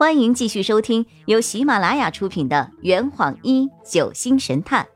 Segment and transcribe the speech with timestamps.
[0.00, 4.88] 欢迎继续收听由喜马拉雅出品的《圆谎一九星神探》，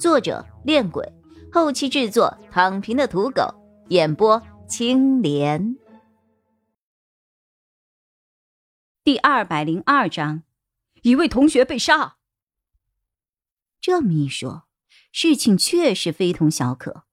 [0.00, 1.12] 作者：恋鬼，
[1.52, 3.54] 后期制作：躺平的土狗，
[3.90, 5.76] 演播：青莲。
[9.04, 10.42] 第二百零二章，
[11.02, 12.16] 一位同学被杀。
[13.80, 14.64] 这么一说，
[15.12, 17.04] 事情确实非同小可。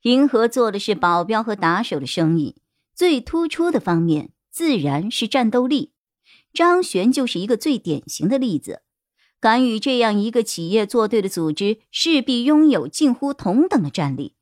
[0.00, 2.60] 银河做的是保镖和打手的生意，
[2.92, 5.91] 最突出的方面自然是战斗力。
[6.52, 8.82] 张璇就是一个最典型的例子，
[9.40, 14.36] 敢与这样一个企业作对的组织，势必拥有近乎同等的战力。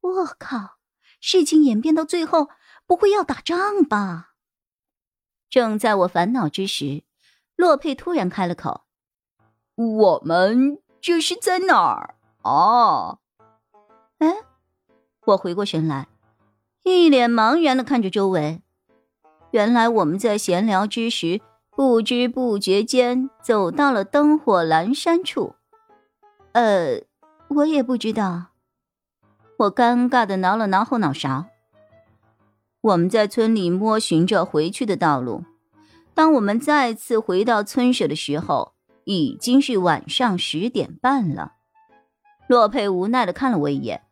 [0.00, 0.78] 我靠，
[1.20, 2.48] 事情演变到最后，
[2.86, 4.34] 不会要打仗吧？
[5.48, 7.04] 正在我烦恼之时，
[7.56, 8.84] 洛佩突然开了口
[9.76, 13.18] ：“我们这是在哪儿啊？”
[14.18, 14.34] 哎，
[15.26, 16.08] 我回过神来，
[16.84, 18.61] 一脸茫然的看着周围。
[19.52, 21.40] 原来我们在闲聊之时，
[21.76, 25.54] 不知不觉间走到了灯火阑珊处。
[26.52, 27.02] 呃，
[27.48, 28.46] 我也不知道。
[29.58, 31.46] 我尴尬的挠了挠后脑勺。
[32.80, 35.44] 我们在村里摸寻着回去的道路。
[36.14, 38.72] 当我们再次回到村舍的时候，
[39.04, 41.52] 已经是晚上十点半了。
[42.46, 44.02] 洛佩无奈的看了我一眼：“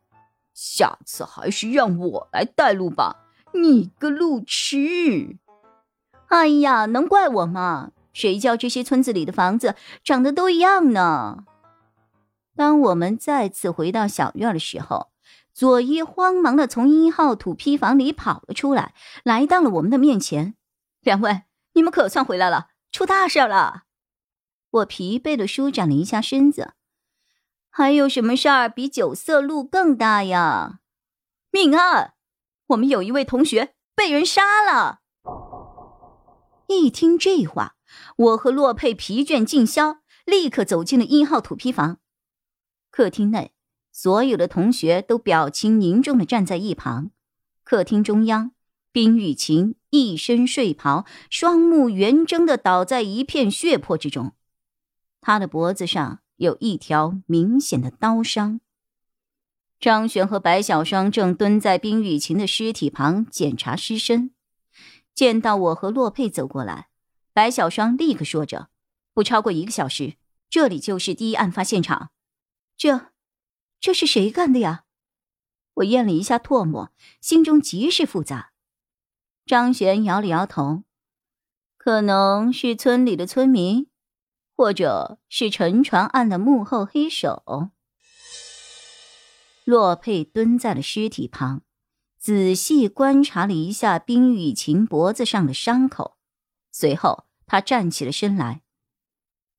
[0.53, 3.17] 下次还是让我来带路吧。”
[3.53, 5.37] 你个路痴！
[6.27, 7.91] 哎呀，能怪我吗？
[8.13, 11.45] 谁叫这些村子里的房子长得都一样呢？
[12.55, 15.07] 当我们再次回到小院的时候，
[15.53, 20.55] 佐伊慌忙的从一号土坯房里跑了出来，来到了我们的面前。
[21.01, 23.83] 两位，你们可算回来了，出大事了！
[24.69, 26.73] 我疲惫的舒展了一下身子。
[27.69, 30.79] 还有什么事儿比九色鹿更大呀？
[31.51, 32.13] 命案！
[32.71, 34.99] 我们有一位同学被人杀了。
[36.67, 37.75] 一听这话，
[38.15, 41.97] 我和洛佩疲倦尽消，立刻走进了一号土坯房。
[42.89, 43.53] 客厅内，
[43.91, 47.11] 所有的同学都表情凝重的站在一旁。
[47.63, 48.51] 客厅中央，
[48.91, 54.33] 冰雨晴一身睡袍，双目圆睁的倒在一片血泊之中，
[55.19, 58.61] 他的脖子上有一条明显的刀伤。
[59.81, 64.29] 张璇和白小霜正蹲在冰雨晴的尸体旁检查尸身，
[65.15, 66.89] 见到我和洛佩走过来，
[67.33, 68.69] 白小霜立刻说着
[69.11, 70.17] ：“不超过一个小时，
[70.51, 72.11] 这里就是第一案发现场。”
[72.77, 73.07] 这，
[73.79, 74.83] 这是谁干的呀？
[75.73, 78.51] 我咽了一下唾沫，心中极是复杂。
[79.47, 80.83] 张璇摇了摇头
[81.79, 83.87] ：“可能是村里的村民，
[84.55, 87.71] 或者是沉船案的幕后黑手。”
[89.71, 91.61] 洛佩蹲在了尸体旁，
[92.17, 96.17] 仔细观察了一下冰雨晴脖子上的伤口，
[96.73, 98.63] 随后他站起了身来。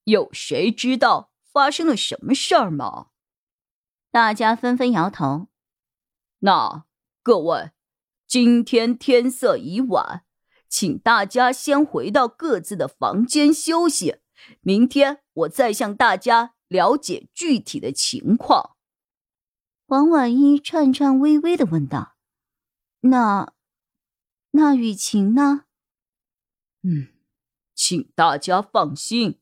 [0.04, 3.06] 有谁知道发生了什么事儿吗？
[4.10, 5.48] 大家纷纷摇头。
[6.40, 6.84] 那
[7.22, 7.70] 各位，
[8.26, 10.24] 今天天色已晚，
[10.68, 14.16] 请大家先回到各自的房间休息，
[14.60, 18.76] 明天我再向大家了解具体的情况。
[19.92, 22.14] 黄婉一颤颤巍巍的问道
[23.00, 23.52] ：“那，
[24.52, 25.66] 那雨晴呢
[26.82, 27.08] ？”“嗯，
[27.74, 29.38] 请大家放心，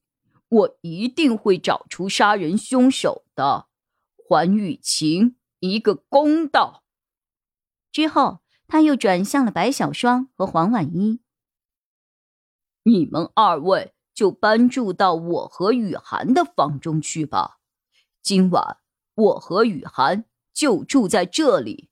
[0.49, 3.69] 我一定会找出杀人凶手的，
[4.17, 6.83] 还雨晴一个公道。”
[7.93, 11.21] 之后，他又转向了白小霜和黄婉一
[12.83, 17.61] ：“你们二位就搬住到我和雨涵的房中去吧。
[18.21, 18.79] 今晚
[19.15, 20.25] 我和雨涵。”
[20.61, 21.89] 就住在这里。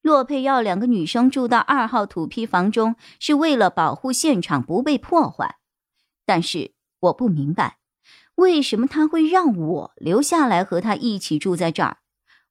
[0.00, 5.56] 洛佩要两个女生住到二号土坯房中，是为了保护现场不被破坏。
[6.24, 7.80] 但是我不明白，
[8.36, 11.98] 为什么他会让我留下来和他一起住在这儿？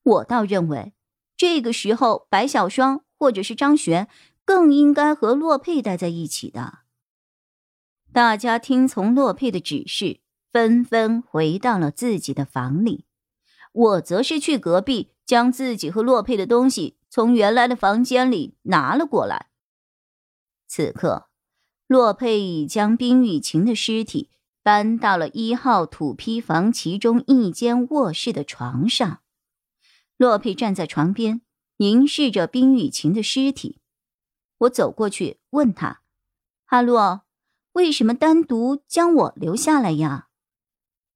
[0.04, 0.92] 我倒认为，
[1.38, 4.10] 这个时候白小霜或者是张璇
[4.44, 6.80] 更应该和洛佩待在一起的。
[8.12, 10.20] 大家听从洛佩的指示，
[10.52, 13.06] 纷纷回到了自己的房里。
[13.76, 19.50] 我则是去隔壁，将自己和洛佩的东西从原来的房间里拿了过来。
[20.66, 21.28] 此刻，
[21.86, 24.30] 洛佩已将冰雨晴的尸体
[24.64, 29.20] 搬到了一号土坯房其中一间卧室的床上。
[30.16, 31.42] 洛佩站在床边，
[31.78, 33.82] 凝视着冰雨晴的尸体。
[34.60, 36.02] 我走过去问他
[36.64, 37.24] ：“哈洛，
[37.74, 40.30] 为什么单独将我留下来呀？”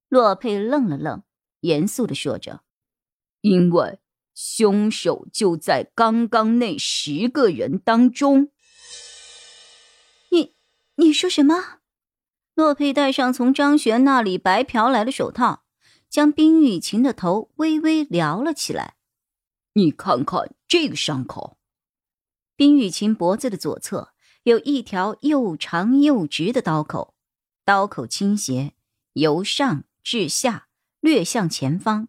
[0.10, 1.24] 洛佩愣了愣。
[1.62, 2.64] 严肃的说着
[3.42, 4.00] ：“因为
[4.34, 8.52] 凶手就在刚刚那十个人当中。”
[10.32, 10.56] 你，
[10.96, 11.80] 你说什么？
[12.54, 15.64] 洛佩戴上从张璇那里白嫖来的手套，
[16.10, 18.96] 将冰雨晴的头微微撩了起来。
[19.74, 21.58] 你看看这个伤口。
[22.56, 24.14] 冰雨晴脖子的左侧
[24.44, 27.16] 有一条又长又直的刀口，
[27.64, 28.74] 刀口倾斜，
[29.14, 30.69] 由上至下，
[31.00, 32.07] 略向前方，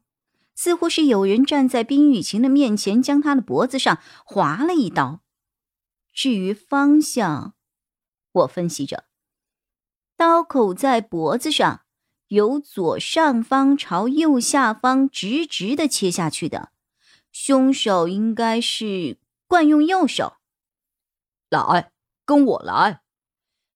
[0.54, 5.20] 似乎是有人站在冰雨晴的面前，将她的脖子上划了一刀。
[6.12, 7.54] 至于方向，
[8.32, 9.04] 我分析着。
[10.16, 11.82] 刀口在脖子上，
[12.28, 16.72] 由左上方朝右下方直直的切下去的，
[17.32, 20.34] 凶手应该是惯用右手。
[21.48, 21.93] 来，
[22.25, 23.02] 跟我来。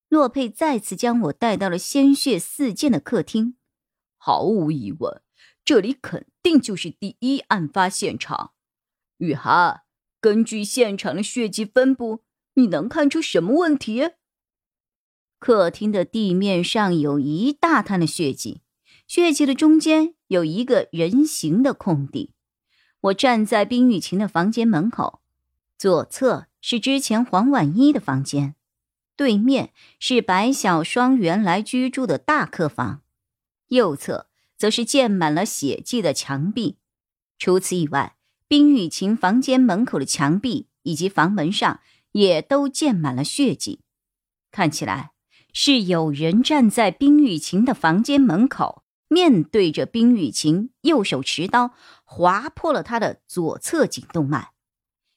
[0.09, 3.57] 洛佩再次将我带到了鲜血四溅的客厅。
[4.27, 5.21] 毫无疑问，
[5.67, 8.53] 这里肯定就是第一案发现场。
[9.19, 9.83] 雨涵，
[10.19, 12.23] 根据现场的血迹分布，
[12.55, 14.13] 你能看出什么问题？
[15.39, 18.63] 客厅的地面上有一大滩的血迹，
[19.07, 22.33] 血迹的中间有一个人形的空地。
[23.03, 25.21] 我站在冰雨晴的房间门口，
[25.77, 28.55] 左侧是之前黄婉一的房间，
[29.17, 33.03] 对面是白小双原来居住的大客房，
[33.75, 36.79] 右侧则是溅满了血迹的墙壁。
[37.39, 38.17] 除此以外，
[38.49, 41.81] 冰雨晴房间门口的墙壁以及房门上
[42.13, 43.81] 也都溅满了血迹，
[44.51, 45.11] 看起来。
[45.57, 51.73] 是有人站在冰雨晴的房间门口，面对着冰雨晴，右手持刀
[52.03, 54.51] 划破了他的左侧颈动脉。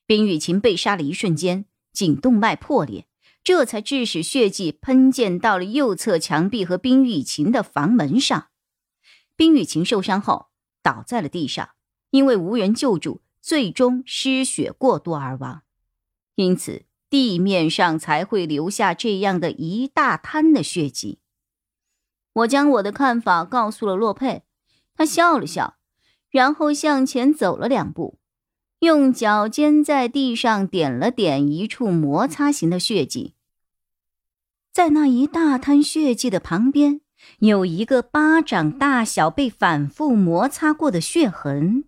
[0.05, 3.07] 冰雨晴被杀的一瞬间，颈动脉破裂，
[3.47, 8.49] 这才致使血迹喷溅到了右侧墙壁和冰雨晴的房门上。
[9.37, 10.47] 冰雨晴受伤后
[10.83, 11.69] 倒在了地上，
[12.09, 15.61] 因为无人救助，最终失血过多而亡。
[16.35, 16.83] 因此。
[17.09, 21.19] 地面上才会留下这样的一大滩的血迹。
[22.33, 24.43] 我将我的看法告诉了洛佩，
[24.93, 25.77] 他笑了笑，
[26.29, 28.19] 然后向前走了两步，
[28.79, 33.35] 用脚尖在地上点了点一处摩擦型的血迹。
[34.77, 37.01] 在那一大滩血迹的旁边，
[37.39, 41.85] 有一个巴掌大小被反复摩擦过的血痕。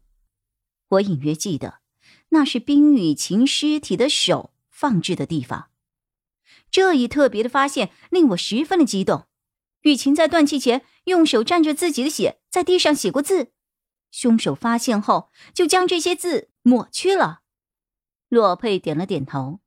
[0.88, 1.82] 我隐约记得，
[2.30, 4.56] 那是冰雨晴尸体的手。
[4.72, 5.70] 放置的地方，
[6.72, 9.28] 这一特别的发现令我十分的激动。
[9.82, 13.52] 雨晴在断气前用手蘸着自己的血在地上写过字，
[14.10, 17.42] 凶手发现后就将这些字抹去了。
[18.30, 19.60] 洛佩点了点头。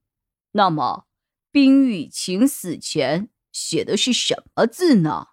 [0.50, 1.06] 那么，
[1.52, 5.28] 冰雨晴死前写的是什么字呢？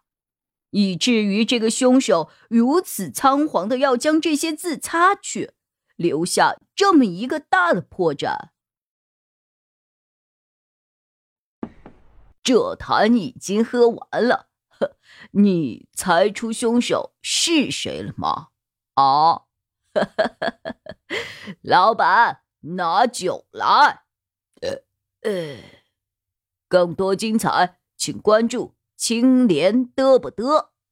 [0.72, 5.54] 以至于这个凶手如此仓皇的要将这些字擦去，
[5.96, 8.50] 留下这么一个大的破绽。
[12.44, 14.98] 这坛已经喝完了，呵，
[15.32, 18.50] 你猜出凶手是谁了吗？
[18.96, 19.44] 啊，
[21.62, 24.04] 老板，拿酒来。
[24.62, 24.84] 呃
[25.22, 25.58] 呃，
[26.70, 30.68] 更多精彩，请关注青莲嘚不嘚。